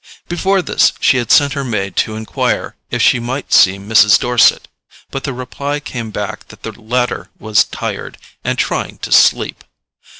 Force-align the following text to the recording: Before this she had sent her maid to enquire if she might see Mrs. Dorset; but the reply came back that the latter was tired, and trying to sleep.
Before 0.27 0.63
this 0.63 0.93
she 0.99 1.17
had 1.17 1.29
sent 1.31 1.53
her 1.53 1.63
maid 1.63 1.95
to 1.97 2.15
enquire 2.15 2.75
if 2.89 3.03
she 3.03 3.19
might 3.19 3.53
see 3.53 3.77
Mrs. 3.77 4.19
Dorset; 4.19 4.67
but 5.11 5.25
the 5.25 5.31
reply 5.31 5.79
came 5.79 6.09
back 6.09 6.47
that 6.47 6.63
the 6.63 6.71
latter 6.71 7.29
was 7.37 7.65
tired, 7.65 8.17
and 8.43 8.57
trying 8.57 8.97
to 9.03 9.11
sleep. 9.11 9.63